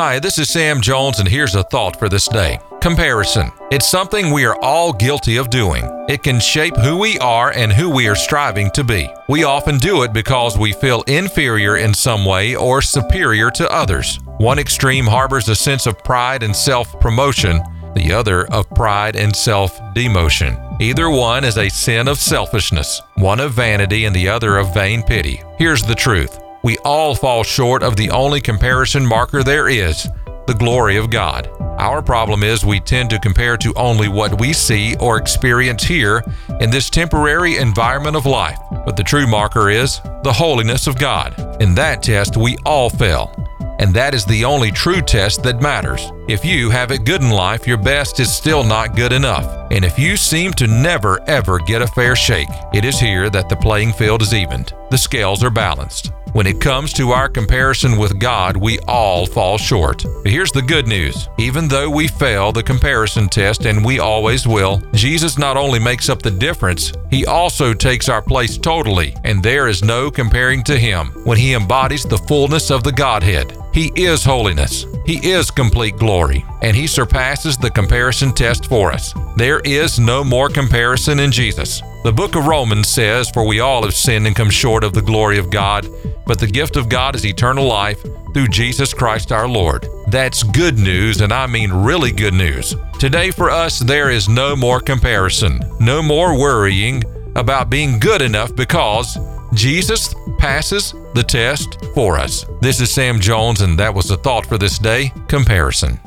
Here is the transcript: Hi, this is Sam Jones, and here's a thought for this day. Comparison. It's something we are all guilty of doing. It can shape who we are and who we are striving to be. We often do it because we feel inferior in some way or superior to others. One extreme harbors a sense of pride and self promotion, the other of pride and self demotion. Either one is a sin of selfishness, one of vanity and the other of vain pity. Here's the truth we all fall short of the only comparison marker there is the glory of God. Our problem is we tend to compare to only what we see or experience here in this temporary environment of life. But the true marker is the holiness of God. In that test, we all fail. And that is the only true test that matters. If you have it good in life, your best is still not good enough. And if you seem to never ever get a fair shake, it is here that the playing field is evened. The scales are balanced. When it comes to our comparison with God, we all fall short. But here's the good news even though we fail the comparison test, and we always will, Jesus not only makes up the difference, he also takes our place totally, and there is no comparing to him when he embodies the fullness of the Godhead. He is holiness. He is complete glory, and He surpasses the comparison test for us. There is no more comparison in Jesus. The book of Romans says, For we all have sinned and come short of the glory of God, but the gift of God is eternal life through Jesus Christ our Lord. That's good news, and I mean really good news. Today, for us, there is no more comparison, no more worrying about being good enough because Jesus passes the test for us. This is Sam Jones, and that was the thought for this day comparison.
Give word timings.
Hi, 0.00 0.18
this 0.18 0.38
is 0.38 0.48
Sam 0.48 0.80
Jones, 0.80 1.18
and 1.18 1.28
here's 1.28 1.54
a 1.54 1.62
thought 1.62 1.98
for 1.98 2.08
this 2.08 2.26
day. 2.26 2.58
Comparison. 2.80 3.52
It's 3.70 3.86
something 3.86 4.30
we 4.30 4.46
are 4.46 4.56
all 4.62 4.94
guilty 4.94 5.36
of 5.36 5.50
doing. 5.50 5.84
It 6.08 6.22
can 6.22 6.40
shape 6.40 6.74
who 6.78 6.96
we 6.96 7.18
are 7.18 7.52
and 7.52 7.70
who 7.70 7.90
we 7.90 8.08
are 8.08 8.14
striving 8.14 8.70
to 8.70 8.82
be. 8.82 9.10
We 9.28 9.44
often 9.44 9.76
do 9.76 10.02
it 10.02 10.14
because 10.14 10.56
we 10.56 10.72
feel 10.72 11.02
inferior 11.02 11.76
in 11.76 11.92
some 11.92 12.24
way 12.24 12.56
or 12.56 12.80
superior 12.80 13.50
to 13.50 13.70
others. 13.70 14.18
One 14.38 14.58
extreme 14.58 15.04
harbors 15.04 15.50
a 15.50 15.54
sense 15.54 15.86
of 15.86 16.02
pride 16.02 16.42
and 16.42 16.56
self 16.56 16.98
promotion, 16.98 17.60
the 17.94 18.10
other 18.10 18.46
of 18.46 18.70
pride 18.70 19.16
and 19.16 19.36
self 19.36 19.78
demotion. 19.94 20.80
Either 20.80 21.10
one 21.10 21.44
is 21.44 21.58
a 21.58 21.68
sin 21.68 22.08
of 22.08 22.16
selfishness, 22.16 23.02
one 23.16 23.38
of 23.38 23.52
vanity 23.52 24.06
and 24.06 24.16
the 24.16 24.30
other 24.30 24.56
of 24.56 24.72
vain 24.72 25.02
pity. 25.02 25.42
Here's 25.58 25.82
the 25.82 25.94
truth 25.94 26.40
we 26.62 26.76
all 26.78 27.14
fall 27.14 27.42
short 27.42 27.82
of 27.82 27.96
the 27.96 28.10
only 28.10 28.40
comparison 28.40 29.06
marker 29.06 29.42
there 29.42 29.68
is 29.68 30.08
the 30.46 30.54
glory 30.54 30.96
of 30.96 31.10
God. 31.10 31.48
Our 31.78 32.02
problem 32.02 32.42
is 32.42 32.64
we 32.64 32.80
tend 32.80 33.08
to 33.10 33.18
compare 33.20 33.56
to 33.58 33.72
only 33.74 34.08
what 34.08 34.38
we 34.40 34.52
see 34.52 34.96
or 34.96 35.16
experience 35.16 35.84
here 35.84 36.22
in 36.60 36.70
this 36.70 36.90
temporary 36.90 37.56
environment 37.56 38.16
of 38.16 38.26
life. 38.26 38.58
But 38.84 38.96
the 38.96 39.04
true 39.04 39.26
marker 39.26 39.70
is 39.70 40.00
the 40.22 40.32
holiness 40.32 40.86
of 40.86 40.98
God. 40.98 41.38
In 41.62 41.74
that 41.76 42.02
test, 42.02 42.36
we 42.36 42.58
all 42.66 42.90
fail. 42.90 43.34
And 43.78 43.94
that 43.94 44.12
is 44.12 44.26
the 44.26 44.44
only 44.44 44.70
true 44.70 45.00
test 45.00 45.42
that 45.44 45.62
matters. 45.62 46.10
If 46.28 46.44
you 46.44 46.68
have 46.68 46.90
it 46.90 47.06
good 47.06 47.22
in 47.22 47.30
life, 47.30 47.66
your 47.66 47.78
best 47.78 48.20
is 48.20 48.30
still 48.30 48.62
not 48.62 48.94
good 48.94 49.12
enough. 49.12 49.46
And 49.70 49.86
if 49.86 49.98
you 49.98 50.18
seem 50.18 50.52
to 50.54 50.66
never 50.66 51.18
ever 51.26 51.58
get 51.60 51.80
a 51.80 51.86
fair 51.86 52.14
shake, 52.14 52.48
it 52.74 52.84
is 52.84 53.00
here 53.00 53.30
that 53.30 53.48
the 53.48 53.56
playing 53.56 53.92
field 53.94 54.20
is 54.20 54.34
evened. 54.34 54.74
The 54.90 54.98
scales 54.98 55.42
are 55.42 55.50
balanced. 55.50 56.12
When 56.32 56.46
it 56.46 56.60
comes 56.60 56.92
to 56.92 57.10
our 57.10 57.28
comparison 57.28 57.98
with 57.98 58.20
God, 58.20 58.56
we 58.56 58.78
all 58.86 59.26
fall 59.26 59.58
short. 59.58 60.04
But 60.22 60.30
here's 60.30 60.52
the 60.52 60.62
good 60.62 60.86
news 60.86 61.28
even 61.38 61.66
though 61.66 61.90
we 61.90 62.06
fail 62.06 62.52
the 62.52 62.62
comparison 62.62 63.28
test, 63.28 63.66
and 63.66 63.84
we 63.84 63.98
always 63.98 64.46
will, 64.46 64.80
Jesus 64.94 65.38
not 65.38 65.56
only 65.56 65.78
makes 65.78 66.08
up 66.08 66.22
the 66.22 66.30
difference, 66.30 66.92
he 67.10 67.26
also 67.26 67.74
takes 67.74 68.08
our 68.08 68.22
place 68.22 68.56
totally, 68.56 69.16
and 69.24 69.42
there 69.42 69.66
is 69.66 69.82
no 69.82 70.10
comparing 70.10 70.62
to 70.64 70.78
him 70.78 71.08
when 71.24 71.38
he 71.38 71.54
embodies 71.54 72.04
the 72.04 72.18
fullness 72.18 72.70
of 72.70 72.84
the 72.84 72.92
Godhead. 72.92 73.56
He 73.72 73.92
is 73.94 74.24
holiness. 74.24 74.86
He 75.06 75.28
is 75.28 75.50
complete 75.50 75.96
glory, 75.96 76.44
and 76.62 76.76
He 76.76 76.86
surpasses 76.86 77.56
the 77.56 77.70
comparison 77.70 78.32
test 78.32 78.66
for 78.66 78.92
us. 78.92 79.14
There 79.36 79.60
is 79.60 79.98
no 79.98 80.22
more 80.22 80.48
comparison 80.48 81.20
in 81.20 81.32
Jesus. 81.32 81.82
The 82.02 82.12
book 82.12 82.34
of 82.34 82.46
Romans 82.46 82.88
says, 82.88 83.28
For 83.28 83.46
we 83.46 83.60
all 83.60 83.82
have 83.82 83.94
sinned 83.94 84.26
and 84.26 84.34
come 84.34 84.48
short 84.48 84.84
of 84.84 84.94
the 84.94 85.02
glory 85.02 85.36
of 85.36 85.50
God, 85.50 85.86
but 86.24 86.40
the 86.40 86.46
gift 86.46 86.76
of 86.76 86.88
God 86.88 87.14
is 87.14 87.26
eternal 87.26 87.66
life 87.66 88.02
through 88.32 88.48
Jesus 88.48 88.94
Christ 88.94 89.32
our 89.32 89.46
Lord. 89.46 89.86
That's 90.08 90.42
good 90.42 90.78
news, 90.78 91.20
and 91.20 91.30
I 91.30 91.46
mean 91.46 91.70
really 91.70 92.10
good 92.10 92.32
news. 92.32 92.74
Today, 92.98 93.30
for 93.30 93.50
us, 93.50 93.80
there 93.80 94.08
is 94.10 94.30
no 94.30 94.56
more 94.56 94.80
comparison, 94.80 95.60
no 95.78 96.00
more 96.02 96.38
worrying 96.38 97.04
about 97.36 97.68
being 97.68 97.98
good 97.98 98.22
enough 98.22 98.56
because 98.56 99.18
Jesus 99.52 100.14
passes 100.38 100.94
the 101.14 101.22
test 101.22 101.84
for 101.92 102.16
us. 102.16 102.46
This 102.62 102.80
is 102.80 102.90
Sam 102.90 103.20
Jones, 103.20 103.60
and 103.60 103.78
that 103.78 103.94
was 103.94 104.06
the 104.06 104.16
thought 104.16 104.46
for 104.46 104.56
this 104.56 104.78
day 104.78 105.12
comparison. 105.28 106.00